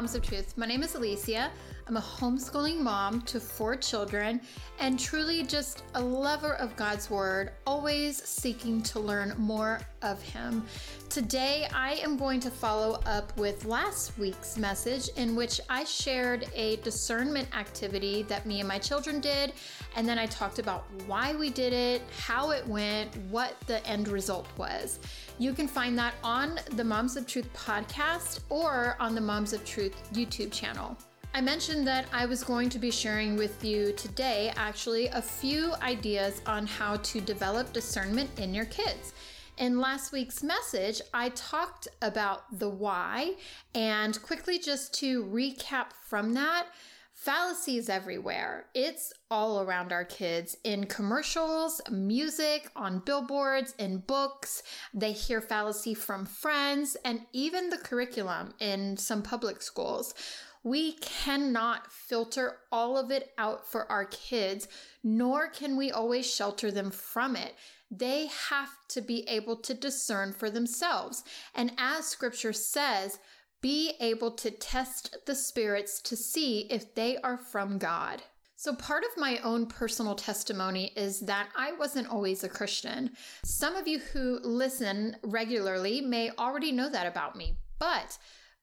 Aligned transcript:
Of 0.00 0.22
Truth. 0.22 0.56
My 0.56 0.64
name 0.64 0.82
is 0.82 0.94
Alicia. 0.94 1.50
I'm 1.90 1.96
a 1.96 2.00
homeschooling 2.00 2.78
mom 2.78 3.20
to 3.22 3.40
four 3.40 3.74
children 3.74 4.40
and 4.78 4.96
truly 4.96 5.42
just 5.42 5.82
a 5.94 6.00
lover 6.00 6.54
of 6.54 6.76
God's 6.76 7.10
Word, 7.10 7.50
always 7.66 8.22
seeking 8.22 8.80
to 8.82 9.00
learn 9.00 9.34
more 9.36 9.80
of 10.00 10.22
Him. 10.22 10.64
Today, 11.08 11.66
I 11.74 11.94
am 11.94 12.16
going 12.16 12.38
to 12.40 12.50
follow 12.50 13.00
up 13.06 13.36
with 13.36 13.64
last 13.64 14.16
week's 14.20 14.56
message 14.56 15.08
in 15.16 15.34
which 15.34 15.60
I 15.68 15.82
shared 15.82 16.46
a 16.54 16.76
discernment 16.76 17.48
activity 17.56 18.22
that 18.28 18.46
me 18.46 18.60
and 18.60 18.68
my 18.68 18.78
children 18.78 19.18
did. 19.18 19.52
And 19.96 20.08
then 20.08 20.16
I 20.16 20.26
talked 20.26 20.60
about 20.60 20.84
why 21.08 21.34
we 21.34 21.50
did 21.50 21.72
it, 21.72 22.02
how 22.16 22.52
it 22.52 22.64
went, 22.68 23.16
what 23.30 23.58
the 23.66 23.84
end 23.84 24.06
result 24.06 24.46
was. 24.56 25.00
You 25.40 25.52
can 25.52 25.66
find 25.66 25.98
that 25.98 26.14
on 26.22 26.60
the 26.76 26.84
Moms 26.84 27.16
of 27.16 27.26
Truth 27.26 27.52
podcast 27.52 28.42
or 28.48 28.94
on 29.00 29.16
the 29.16 29.20
Moms 29.20 29.52
of 29.52 29.64
Truth 29.64 30.12
YouTube 30.12 30.52
channel. 30.52 30.96
I 31.32 31.40
mentioned 31.40 31.86
that 31.86 32.06
I 32.12 32.26
was 32.26 32.42
going 32.42 32.68
to 32.70 32.78
be 32.78 32.90
sharing 32.90 33.36
with 33.36 33.64
you 33.64 33.92
today 33.92 34.52
actually 34.56 35.06
a 35.06 35.22
few 35.22 35.72
ideas 35.80 36.42
on 36.44 36.66
how 36.66 36.96
to 36.96 37.20
develop 37.20 37.72
discernment 37.72 38.30
in 38.38 38.52
your 38.52 38.64
kids. 38.64 39.14
In 39.56 39.78
last 39.78 40.10
week's 40.10 40.42
message, 40.42 41.00
I 41.14 41.28
talked 41.30 41.86
about 42.02 42.58
the 42.58 42.68
why, 42.68 43.34
and 43.74 44.20
quickly 44.22 44.58
just 44.58 44.92
to 44.94 45.24
recap 45.24 45.92
from 46.02 46.34
that, 46.34 46.66
fallacies 47.12 47.88
everywhere. 47.88 48.66
It's 48.74 49.12
all 49.30 49.60
around 49.60 49.92
our 49.92 50.04
kids 50.04 50.56
in 50.64 50.86
commercials, 50.86 51.80
music, 51.90 52.70
on 52.74 53.00
billboards, 53.00 53.74
in 53.78 53.98
books. 53.98 54.62
They 54.92 55.12
hear 55.12 55.40
fallacy 55.40 55.94
from 55.94 56.26
friends, 56.26 56.96
and 57.04 57.20
even 57.32 57.68
the 57.68 57.78
curriculum 57.78 58.54
in 58.58 58.96
some 58.96 59.22
public 59.22 59.62
schools. 59.62 60.14
We 60.62 60.92
cannot 60.92 61.90
filter 61.90 62.58
all 62.70 62.98
of 62.98 63.10
it 63.10 63.32
out 63.38 63.70
for 63.70 63.90
our 63.90 64.04
kids, 64.04 64.68
nor 65.02 65.48
can 65.48 65.76
we 65.76 65.90
always 65.90 66.30
shelter 66.30 66.70
them 66.70 66.90
from 66.90 67.34
it. 67.34 67.54
They 67.90 68.26
have 68.48 68.70
to 68.88 69.00
be 69.00 69.26
able 69.28 69.56
to 69.56 69.74
discern 69.74 70.32
for 70.32 70.50
themselves. 70.50 71.24
And 71.54 71.72
as 71.78 72.06
scripture 72.06 72.52
says, 72.52 73.18
be 73.62 73.94
able 74.00 74.32
to 74.32 74.50
test 74.50 75.16
the 75.26 75.34
spirits 75.34 76.00
to 76.02 76.16
see 76.16 76.60
if 76.70 76.94
they 76.94 77.18
are 77.18 77.36
from 77.36 77.78
God. 77.78 78.22
So, 78.56 78.74
part 78.74 79.04
of 79.04 79.20
my 79.20 79.38
own 79.38 79.66
personal 79.66 80.14
testimony 80.14 80.92
is 80.94 81.20
that 81.20 81.48
I 81.56 81.72
wasn't 81.72 82.08
always 82.08 82.44
a 82.44 82.48
Christian. 82.48 83.10
Some 83.42 83.74
of 83.74 83.88
you 83.88 83.98
who 83.98 84.38
listen 84.42 85.16
regularly 85.22 86.02
may 86.02 86.30
already 86.38 86.70
know 86.70 86.90
that 86.90 87.06
about 87.06 87.36
me, 87.36 87.56
but 87.78 88.18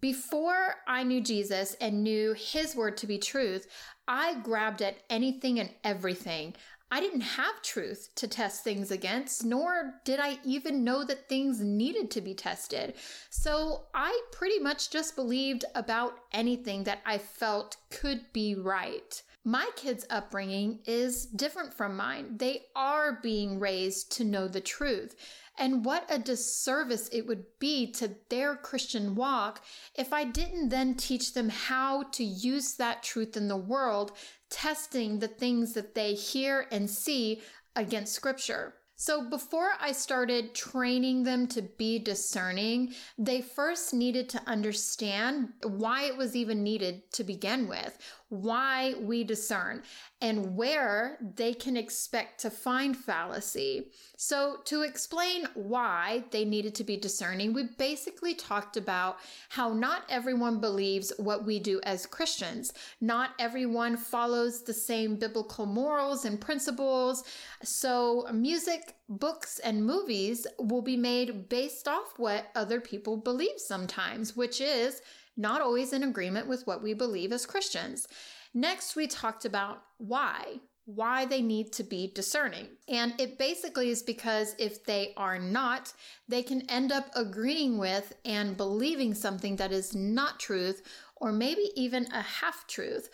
before 0.00 0.76
I 0.86 1.02
knew 1.02 1.20
Jesus 1.20 1.74
and 1.80 2.02
knew 2.02 2.34
his 2.34 2.74
word 2.74 2.96
to 2.98 3.06
be 3.06 3.18
truth, 3.18 3.66
I 4.08 4.34
grabbed 4.40 4.82
at 4.82 5.02
anything 5.10 5.60
and 5.60 5.70
everything. 5.84 6.54
I 6.92 6.98
didn't 6.98 7.20
have 7.20 7.62
truth 7.62 8.10
to 8.16 8.26
test 8.26 8.64
things 8.64 8.90
against, 8.90 9.44
nor 9.44 9.94
did 10.04 10.18
I 10.18 10.38
even 10.44 10.82
know 10.82 11.04
that 11.04 11.28
things 11.28 11.60
needed 11.60 12.10
to 12.12 12.20
be 12.20 12.34
tested. 12.34 12.94
So 13.30 13.82
I 13.94 14.20
pretty 14.32 14.58
much 14.58 14.90
just 14.90 15.14
believed 15.14 15.64
about 15.76 16.18
anything 16.32 16.82
that 16.84 17.00
I 17.06 17.18
felt 17.18 17.76
could 17.90 18.32
be 18.32 18.56
right. 18.56 19.22
My 19.44 19.70
kids' 19.76 20.04
upbringing 20.10 20.80
is 20.84 21.26
different 21.26 21.72
from 21.72 21.96
mine. 21.96 22.36
They 22.36 22.64
are 22.74 23.20
being 23.22 23.60
raised 23.60 24.12
to 24.16 24.24
know 24.24 24.48
the 24.48 24.60
truth. 24.60 25.14
And 25.60 25.84
what 25.84 26.06
a 26.08 26.18
disservice 26.18 27.10
it 27.12 27.26
would 27.26 27.44
be 27.58 27.92
to 27.92 28.16
their 28.30 28.56
Christian 28.56 29.14
walk 29.14 29.62
if 29.94 30.10
I 30.10 30.24
didn't 30.24 30.70
then 30.70 30.94
teach 30.94 31.34
them 31.34 31.50
how 31.50 32.04
to 32.12 32.24
use 32.24 32.76
that 32.76 33.02
truth 33.02 33.36
in 33.36 33.46
the 33.46 33.58
world 33.58 34.12
testing 34.48 35.18
the 35.18 35.28
things 35.28 35.74
that 35.74 35.94
they 35.94 36.14
hear 36.14 36.66
and 36.72 36.88
see 36.88 37.42
against 37.76 38.14
scripture. 38.14 38.74
So 38.96 39.28
before 39.28 39.70
I 39.80 39.92
started 39.92 40.54
training 40.54 41.22
them 41.24 41.46
to 41.48 41.62
be 41.62 41.98
discerning, 41.98 42.94
they 43.16 43.40
first 43.40 43.94
needed 43.94 44.28
to 44.30 44.42
understand 44.46 45.50
why 45.62 46.04
it 46.04 46.16
was 46.16 46.36
even 46.36 46.62
needed 46.62 47.10
to 47.12 47.24
begin 47.24 47.66
with, 47.66 47.96
why 48.30 48.94
we 49.00 49.24
discern 49.24 49.82
and 50.22 50.56
where 50.56 51.18
they 51.34 51.52
can 51.52 51.76
expect 51.76 52.40
to 52.40 52.50
find 52.50 52.96
fallacy. 52.96 53.90
So, 54.16 54.58
to 54.66 54.82
explain 54.82 55.46
why 55.54 56.24
they 56.30 56.44
needed 56.44 56.74
to 56.76 56.84
be 56.84 56.96
discerning, 56.96 57.52
we 57.52 57.64
basically 57.76 58.34
talked 58.34 58.76
about 58.76 59.18
how 59.48 59.72
not 59.72 60.04
everyone 60.08 60.60
believes 60.60 61.12
what 61.18 61.44
we 61.44 61.58
do 61.58 61.80
as 61.82 62.06
Christians. 62.06 62.72
Not 63.00 63.30
everyone 63.38 63.96
follows 63.96 64.62
the 64.62 64.74
same 64.74 65.16
biblical 65.16 65.66
morals 65.66 66.24
and 66.24 66.40
principles. 66.40 67.24
So, 67.64 68.26
music, 68.32 68.94
books, 69.08 69.58
and 69.58 69.84
movies 69.84 70.46
will 70.58 70.82
be 70.82 70.96
made 70.96 71.48
based 71.48 71.88
off 71.88 72.14
what 72.16 72.46
other 72.54 72.80
people 72.80 73.16
believe 73.16 73.58
sometimes, 73.58 74.36
which 74.36 74.60
is 74.60 75.02
not 75.36 75.60
always 75.60 75.92
in 75.92 76.02
agreement 76.02 76.46
with 76.46 76.66
what 76.66 76.82
we 76.82 76.94
believe 76.94 77.32
as 77.32 77.46
Christians. 77.46 78.06
Next, 78.52 78.96
we 78.96 79.06
talked 79.06 79.44
about 79.44 79.82
why, 79.98 80.60
why 80.84 81.24
they 81.24 81.40
need 81.40 81.72
to 81.72 81.84
be 81.84 82.10
discerning. 82.14 82.66
And 82.88 83.18
it 83.20 83.38
basically 83.38 83.90
is 83.90 84.02
because 84.02 84.56
if 84.58 84.84
they 84.84 85.12
are 85.16 85.38
not, 85.38 85.92
they 86.28 86.42
can 86.42 86.68
end 86.70 86.90
up 86.90 87.10
agreeing 87.14 87.78
with 87.78 88.12
and 88.24 88.56
believing 88.56 89.14
something 89.14 89.56
that 89.56 89.72
is 89.72 89.94
not 89.94 90.40
truth 90.40 90.82
or 91.16 91.32
maybe 91.32 91.70
even 91.76 92.06
a 92.12 92.22
half 92.22 92.66
truth. 92.66 93.10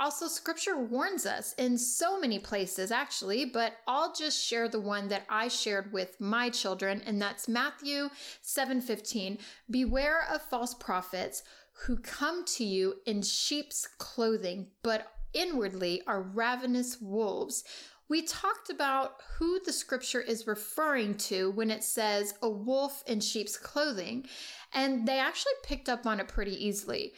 Also, 0.00 0.26
scripture 0.26 0.76
warns 0.76 1.24
us 1.24 1.54
in 1.56 1.78
so 1.78 2.18
many 2.18 2.38
places, 2.38 2.90
actually, 2.90 3.44
but 3.44 3.74
I'll 3.86 4.12
just 4.12 4.44
share 4.44 4.68
the 4.68 4.80
one 4.80 5.08
that 5.08 5.24
I 5.28 5.46
shared 5.46 5.92
with 5.92 6.20
my 6.20 6.50
children, 6.50 7.00
and 7.06 7.22
that's 7.22 7.46
Matthew 7.46 8.10
7:15. 8.42 9.38
Beware 9.70 10.26
of 10.28 10.42
false 10.42 10.74
prophets 10.74 11.44
who 11.86 11.96
come 11.98 12.44
to 12.44 12.64
you 12.64 13.00
in 13.06 13.22
sheep's 13.22 13.86
clothing, 13.98 14.70
but 14.82 15.12
inwardly 15.32 16.02
are 16.06 16.22
ravenous 16.22 17.00
wolves. 17.00 17.64
We 18.08 18.22
talked 18.22 18.70
about 18.70 19.22
who 19.38 19.60
the 19.60 19.72
scripture 19.72 20.20
is 20.20 20.46
referring 20.46 21.16
to 21.18 21.50
when 21.52 21.70
it 21.70 21.82
says 21.82 22.34
a 22.42 22.50
wolf 22.50 23.02
in 23.06 23.20
sheep's 23.20 23.56
clothing, 23.56 24.26
and 24.72 25.08
they 25.08 25.18
actually 25.18 25.54
picked 25.62 25.88
up 25.88 26.04
on 26.04 26.20
it 26.20 26.28
pretty 26.28 26.64
easily. 26.64 27.14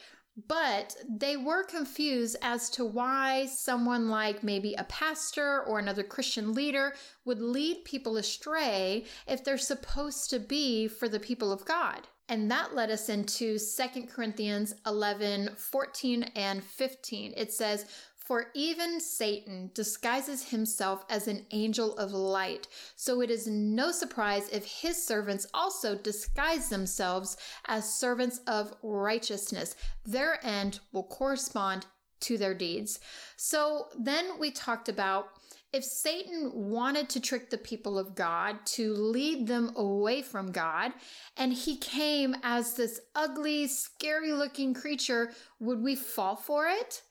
But 0.48 0.96
they 1.08 1.36
were 1.36 1.64
confused 1.64 2.36
as 2.42 2.68
to 2.70 2.84
why 2.84 3.46
someone 3.46 4.10
like 4.10 4.42
maybe 4.42 4.74
a 4.74 4.84
pastor 4.84 5.62
or 5.62 5.78
another 5.78 6.02
Christian 6.02 6.52
leader 6.52 6.94
would 7.24 7.40
lead 7.40 7.84
people 7.84 8.18
astray 8.18 9.06
if 9.26 9.42
they're 9.42 9.56
supposed 9.56 10.28
to 10.30 10.38
be 10.38 10.88
for 10.88 11.08
the 11.08 11.20
people 11.20 11.52
of 11.52 11.64
God. 11.64 12.06
And 12.28 12.50
that 12.50 12.74
led 12.74 12.90
us 12.90 13.08
into 13.08 13.58
2 13.58 14.02
Corinthians 14.08 14.74
11, 14.84 15.50
14, 15.56 16.24
and 16.34 16.62
15. 16.62 17.32
It 17.36 17.52
says, 17.52 17.86
For 18.26 18.46
even 18.54 18.98
Satan 18.98 19.70
disguises 19.72 20.48
himself 20.48 21.04
as 21.08 21.28
an 21.28 21.46
angel 21.52 21.96
of 21.96 22.10
light. 22.10 22.66
So 22.96 23.20
it 23.20 23.30
is 23.30 23.46
no 23.46 23.92
surprise 23.92 24.48
if 24.48 24.64
his 24.64 25.00
servants 25.00 25.46
also 25.54 25.94
disguise 25.94 26.68
themselves 26.68 27.36
as 27.66 27.94
servants 27.94 28.40
of 28.48 28.74
righteousness. 28.82 29.76
Their 30.04 30.44
end 30.44 30.80
will 30.90 31.04
correspond 31.04 31.86
to 32.22 32.36
their 32.36 32.52
deeds. 32.52 32.98
So 33.36 33.86
then 33.96 34.40
we 34.40 34.50
talked 34.50 34.88
about 34.88 35.28
if 35.72 35.84
Satan 35.84 36.50
wanted 36.52 37.08
to 37.10 37.20
trick 37.20 37.50
the 37.50 37.58
people 37.58 37.96
of 37.96 38.16
God 38.16 38.56
to 38.66 38.92
lead 38.92 39.46
them 39.46 39.70
away 39.76 40.22
from 40.22 40.50
God, 40.50 40.92
and 41.36 41.52
he 41.52 41.76
came 41.76 42.34
as 42.42 42.74
this 42.74 42.98
ugly, 43.14 43.68
scary 43.68 44.32
looking 44.32 44.74
creature, 44.74 45.30
would 45.60 45.80
we 45.80 45.94
fall 45.94 46.34
for 46.34 46.66
it? 46.66 47.02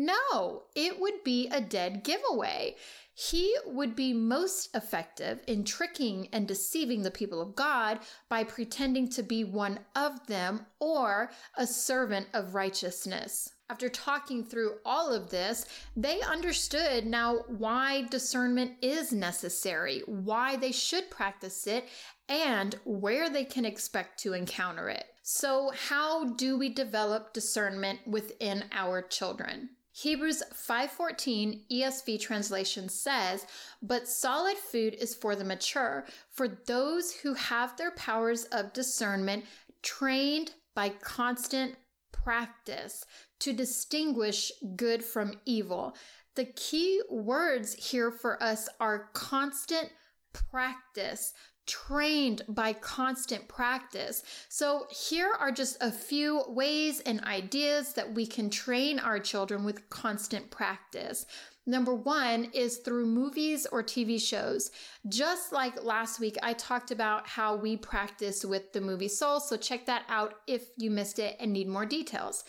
No, 0.00 0.62
it 0.76 1.00
would 1.00 1.24
be 1.24 1.48
a 1.48 1.60
dead 1.60 2.04
giveaway. 2.04 2.76
He 3.12 3.56
would 3.66 3.96
be 3.96 4.12
most 4.12 4.68
effective 4.72 5.42
in 5.48 5.64
tricking 5.64 6.28
and 6.32 6.46
deceiving 6.46 7.02
the 7.02 7.10
people 7.10 7.40
of 7.42 7.56
God 7.56 7.98
by 8.28 8.44
pretending 8.44 9.08
to 9.08 9.24
be 9.24 9.42
one 9.42 9.80
of 9.96 10.24
them 10.28 10.66
or 10.78 11.32
a 11.56 11.66
servant 11.66 12.28
of 12.32 12.54
righteousness. 12.54 13.50
After 13.68 13.88
talking 13.88 14.44
through 14.44 14.76
all 14.84 15.12
of 15.12 15.30
this, 15.30 15.66
they 15.96 16.20
understood 16.20 17.04
now 17.04 17.38
why 17.48 18.02
discernment 18.02 18.74
is 18.80 19.12
necessary, 19.12 20.04
why 20.06 20.54
they 20.54 20.70
should 20.70 21.10
practice 21.10 21.66
it, 21.66 21.88
and 22.28 22.76
where 22.84 23.28
they 23.28 23.44
can 23.44 23.64
expect 23.64 24.20
to 24.20 24.32
encounter 24.32 24.88
it. 24.88 25.06
So, 25.24 25.72
how 25.88 26.34
do 26.34 26.56
we 26.56 26.68
develop 26.68 27.32
discernment 27.32 28.06
within 28.06 28.66
our 28.70 29.02
children? 29.02 29.70
Hebrews 30.02 30.44
5:14 30.54 31.64
ESV 31.68 32.20
translation 32.20 32.88
says, 32.88 33.44
"But 33.82 34.06
solid 34.06 34.56
food 34.56 34.94
is 34.94 35.12
for 35.12 35.34
the 35.34 35.42
mature, 35.44 36.06
for 36.30 36.46
those 36.46 37.12
who 37.12 37.34
have 37.34 37.76
their 37.76 37.90
powers 37.90 38.44
of 38.44 38.72
discernment 38.72 39.44
trained 39.82 40.54
by 40.72 40.90
constant 40.90 41.76
practice 42.12 43.04
to 43.40 43.52
distinguish 43.52 44.52
good 44.76 45.04
from 45.04 45.40
evil. 45.44 45.96
The 46.36 46.44
key 46.44 47.02
words 47.10 47.72
here 47.72 48.12
for 48.12 48.40
us 48.40 48.68
are 48.78 49.10
constant 49.14 49.90
practice, 50.32 51.32
trained 51.68 52.42
by 52.48 52.72
constant 52.72 53.46
practice. 53.46 54.24
So, 54.48 54.88
here 54.90 55.30
are 55.38 55.52
just 55.52 55.76
a 55.80 55.92
few 55.92 56.42
ways 56.48 56.98
and 57.00 57.22
ideas 57.22 57.92
that 57.92 58.12
we 58.12 58.26
can 58.26 58.50
train 58.50 58.98
our 58.98 59.20
children 59.20 59.64
with 59.64 59.88
constant 59.90 60.50
practice. 60.50 61.26
Number 61.68 61.94
one 61.94 62.44
is 62.54 62.78
through 62.78 63.04
movies 63.04 63.66
or 63.66 63.82
TV 63.82 64.18
shows. 64.18 64.70
Just 65.06 65.52
like 65.52 65.84
last 65.84 66.18
week, 66.18 66.38
I 66.42 66.54
talked 66.54 66.90
about 66.90 67.28
how 67.28 67.56
we 67.56 67.76
practice 67.76 68.42
with 68.42 68.72
the 68.72 68.80
movie 68.80 69.06
Soul. 69.06 69.38
So 69.38 69.58
check 69.58 69.84
that 69.84 70.04
out 70.08 70.36
if 70.46 70.62
you 70.78 70.90
missed 70.90 71.18
it 71.18 71.36
and 71.38 71.52
need 71.52 71.68
more 71.68 71.84
details. 71.84 72.42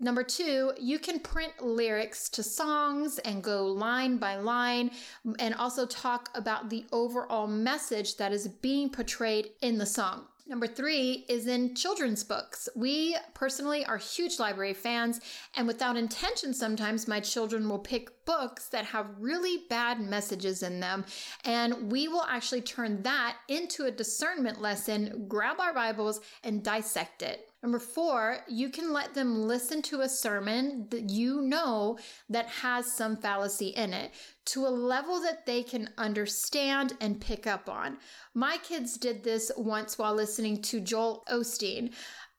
Number 0.00 0.22
two, 0.22 0.72
you 0.78 1.00
can 1.00 1.18
print 1.18 1.60
lyrics 1.60 2.28
to 2.30 2.42
songs 2.44 3.18
and 3.18 3.42
go 3.42 3.66
line 3.66 4.18
by 4.18 4.36
line 4.36 4.92
and 5.40 5.54
also 5.54 5.86
talk 5.86 6.30
about 6.36 6.70
the 6.70 6.86
overall 6.92 7.48
message 7.48 8.16
that 8.16 8.32
is 8.32 8.46
being 8.46 8.90
portrayed 8.90 9.50
in 9.60 9.76
the 9.78 9.86
song. 9.86 10.26
Number 10.46 10.66
three 10.66 11.26
is 11.28 11.46
in 11.46 11.74
children's 11.74 12.24
books. 12.24 12.70
We 12.74 13.16
personally 13.34 13.84
are 13.84 13.98
huge 13.98 14.38
library 14.38 14.72
fans, 14.72 15.20
and 15.54 15.66
without 15.66 15.96
intention, 15.96 16.54
sometimes 16.54 17.06
my 17.06 17.20
children 17.20 17.68
will 17.68 17.78
pick 17.78 18.24
books 18.24 18.68
that 18.68 18.86
have 18.86 19.10
really 19.18 19.64
bad 19.68 20.00
messages 20.00 20.62
in 20.62 20.80
them, 20.80 21.04
and 21.44 21.92
we 21.92 22.08
will 22.08 22.22
actually 22.22 22.62
turn 22.62 23.02
that 23.02 23.36
into 23.48 23.84
a 23.84 23.90
discernment 23.90 24.62
lesson, 24.62 25.26
grab 25.28 25.60
our 25.60 25.74
Bibles, 25.74 26.20
and 26.42 26.64
dissect 26.64 27.20
it. 27.20 27.47
Number 27.62 27.80
four, 27.80 28.38
you 28.48 28.68
can 28.68 28.92
let 28.92 29.14
them 29.14 29.42
listen 29.42 29.82
to 29.82 30.02
a 30.02 30.08
sermon 30.08 30.86
that 30.90 31.10
you 31.10 31.42
know 31.42 31.98
that 32.28 32.46
has 32.46 32.92
some 32.92 33.16
fallacy 33.16 33.68
in 33.68 33.92
it 33.92 34.12
to 34.46 34.64
a 34.64 34.68
level 34.68 35.20
that 35.22 35.44
they 35.44 35.64
can 35.64 35.90
understand 35.98 36.92
and 37.00 37.20
pick 37.20 37.48
up 37.48 37.68
on. 37.68 37.98
My 38.32 38.58
kids 38.58 38.96
did 38.96 39.24
this 39.24 39.50
once 39.56 39.98
while 39.98 40.14
listening 40.14 40.62
to 40.62 40.80
Joel 40.80 41.24
Osteen. 41.28 41.92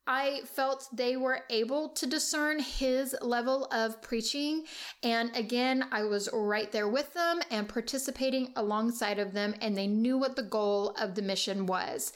I 0.07 0.41
felt 0.45 0.87
they 0.91 1.17
were 1.17 1.41
able 1.51 1.89
to 1.89 2.07
discern 2.07 2.59
his 2.59 3.15
level 3.21 3.65
of 3.65 4.01
preaching. 4.01 4.63
And 5.03 5.35
again, 5.35 5.85
I 5.91 6.03
was 6.03 6.29
right 6.33 6.71
there 6.71 6.87
with 6.87 7.13
them 7.13 7.41
and 7.51 7.69
participating 7.69 8.53
alongside 8.55 9.19
of 9.19 9.33
them, 9.33 9.53
and 9.61 9.77
they 9.77 9.85
knew 9.85 10.17
what 10.17 10.35
the 10.35 10.43
goal 10.43 10.95
of 10.99 11.13
the 11.13 11.21
mission 11.21 11.67
was. 11.67 12.11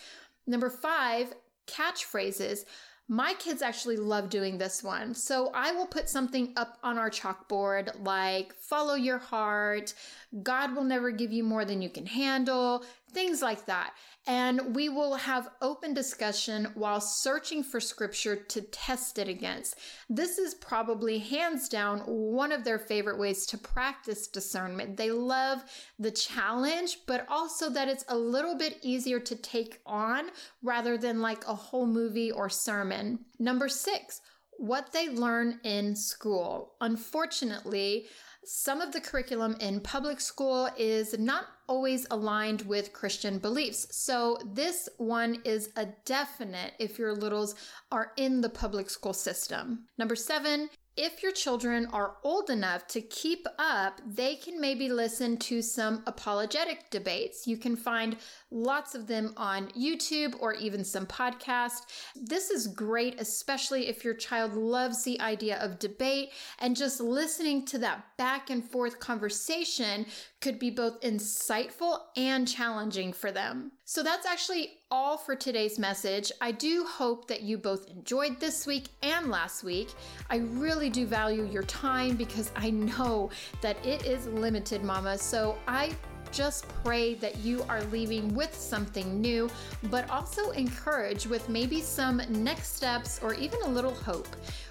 Number 0.48 0.72
five, 0.72 1.34
catchphrases. 1.68 2.66
My 3.08 3.34
kids 3.34 3.62
actually 3.62 3.98
love 3.98 4.30
doing 4.30 4.58
this 4.58 4.82
one. 4.82 5.14
So 5.14 5.52
I 5.54 5.72
will 5.72 5.86
put 5.86 6.10
something 6.10 6.54
up 6.56 6.78
on 6.84 6.98
our 6.98 7.10
chalkboard 7.10 8.04
like 8.04 8.54
follow 8.54 8.96
your 8.96 9.18
heart, 9.18 9.94
God 10.42 10.76
will 10.76 10.86
never 10.86 11.12
give 11.12 11.32
you 11.32 11.44
more 11.44 11.66
than 11.66 11.82
you 11.82 11.90
can 11.90 12.06
handle, 12.06 12.86
things 13.13 13.42
like 13.42 13.65
that. 13.65 13.94
And 14.25 14.75
we 14.75 14.89
will 14.89 15.15
have 15.15 15.50
open 15.62 15.94
discussion 15.94 16.69
while 16.75 17.01
searching 17.01 17.63
for 17.63 17.80
scripture 17.80 18.36
to 18.36 18.62
test 18.62 19.18
it 19.18 19.27
against. 19.27 19.77
This 20.10 20.38
is 20.38 20.54
probably 20.54 21.19
hands 21.19 21.68
down 21.68 22.00
one 22.00 22.51
of 22.51 22.63
their 22.63 22.80
favorite 22.80 23.19
ways 23.19 23.45
to 23.48 23.57
practice 23.57 24.27
discernment. 24.27 24.95
They 24.95 25.12
love 25.12 25.63
the 26.00 26.12
challenge, 26.12 27.00
but 27.06 27.25
also 27.30 27.69
that 27.71 27.89
it's 27.89 28.06
a 28.07 28.18
little 28.18 28.57
bit 28.57 28.80
easier 28.81 29.19
to 29.19 29.36
take 29.36 29.81
on 29.86 30.30
rather 30.62 30.98
than 30.98 31.21
like 31.21 31.45
a 31.48 31.56
whole 31.56 31.88
movie 31.88 32.31
or 32.31 32.50
sermon. 32.50 33.19
Number 33.39 33.68
six, 33.68 34.21
what 34.57 34.94
they 34.94 35.09
learn 35.09 35.59
in 35.63 35.95
school. 35.95 36.75
Unfortunately, 36.80 38.06
some 38.45 38.81
of 38.81 38.92
the 38.92 39.01
curriculum 39.01 39.56
in 39.59 39.80
public 39.80 40.19
school 40.19 40.69
is 40.77 41.18
not 41.18 41.45
always 41.68 42.06
aligned 42.12 42.63
with 42.63 42.94
Christian 42.94 43.39
beliefs. 43.39 43.88
So, 43.92 44.38
this 44.45 44.89
one 44.98 45.42
is 45.45 45.69
a 45.75 45.88
definite 46.06 46.74
if 46.80 46.98
your 46.98 47.13
littles 47.13 47.56
are 47.92 48.12
in 48.18 48.42
the 48.42 48.50
public 48.50 48.89
school 48.89 49.13
system. 49.13 49.86
Number 49.98 50.15
seven, 50.15 50.69
if 50.95 51.24
your 51.24 51.31
children 51.31 51.88
are 51.88 52.18
old 52.24 52.51
enough 52.51 52.86
to 52.89 53.01
keep 53.01 53.48
up, 53.57 54.00
they 54.06 54.36
can 54.36 54.62
maybe 54.62 54.89
listen 54.89 55.38
to 55.38 55.63
some 55.63 56.04
apologetic 56.06 56.92
debates. 56.92 57.48
You 57.48 57.57
can 57.57 57.75
find 57.75 58.18
lots 58.51 58.94
of 58.94 59.07
them 59.07 59.33
on 59.36 59.69
YouTube 59.69 60.36
or 60.39 60.54
even 60.54 60.86
some 60.86 61.07
podcasts. 61.07 61.81
This 62.16 62.51
is 62.51 62.68
great, 62.68 63.19
especially 63.19 63.88
if 63.88 64.06
your 64.06 64.13
child 64.13 64.54
loves 64.54 65.04
the 65.04 65.19
idea 65.19 65.57
of 65.57 65.80
debate 65.80 66.30
and 66.59 66.75
just 66.75 67.01
listening 67.01 67.66
to 67.68 67.80
that 67.80 68.06
back 68.18 68.51
and 68.51 68.63
forth 68.63 69.00
conversation 69.00 70.06
could 70.44 70.60
be 70.60 70.69
both 70.69 71.00
insightful 71.00 72.01
and 72.18 72.45
challenging 72.45 73.13
for 73.13 73.31
them. 73.31 73.72
So 73.86 74.04
that's 74.04 74.25
actually 74.25 74.72
all 74.92 75.18
for 75.18 75.38
today's 75.38 75.80
message. 75.80 76.34
I 76.42 76.51
do 76.51 76.84
hope 76.84 77.30
that 77.30 77.44
you 77.44 77.57
both 77.57 77.88
enjoyed 77.88 78.42
this 78.42 78.68
week 78.68 78.90
and 79.01 79.31
last 79.31 79.63
week. 79.63 79.94
I 80.30 80.38
really 80.38 80.90
do 80.90 81.06
value 81.06 81.45
your 81.45 81.63
time 81.63 82.18
because 82.18 82.51
I 82.57 82.72
know 82.72 83.30
that 83.62 83.78
it 83.86 84.06
is 84.06 84.28
limited, 84.28 84.84
Mama. 84.84 85.18
So 85.18 85.57
I 85.66 85.95
just 86.33 86.68
pray 86.83 87.13
that 87.15 87.38
you 87.38 87.63
are 87.69 87.83
leaving 87.85 88.33
with 88.33 88.53
something 88.53 89.21
new, 89.21 89.50
but 89.83 90.09
also 90.09 90.50
encourage 90.51 91.27
with 91.27 91.47
maybe 91.47 91.80
some 91.80 92.21
next 92.30 92.75
steps 92.75 93.19
or 93.24 93.33
even 93.35 93.62
a 93.63 93.68
little 93.68 93.94
hope. 93.94 94.27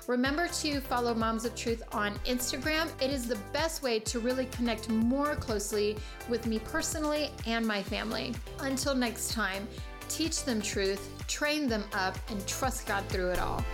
Remember 0.08 0.48
to 0.48 0.80
follow 0.80 1.14
Moms 1.14 1.44
of 1.44 1.54
Truth 1.54 1.82
on 1.92 2.14
Instagram. 2.26 2.90
It 3.00 3.10
is 3.10 3.28
the 3.28 3.38
best 3.52 3.82
way 3.82 4.00
to 4.00 4.18
really 4.18 4.46
connect 4.46 4.88
more 4.88 5.36
closely 5.36 5.96
with 6.28 6.46
me 6.46 6.58
personally 6.58 7.30
and 7.46 7.66
my 7.66 7.82
family. 7.82 8.34
Until 8.58 8.94
next 8.94 9.30
time, 9.30 9.68
teach 10.08 10.44
them 10.44 10.60
truth, 10.60 11.10
train 11.28 11.68
them 11.68 11.84
up, 11.94 12.18
and 12.28 12.46
trust 12.46 12.86
God 12.86 13.04
through 13.06 13.30
it 13.30 13.38
all. 13.38 13.64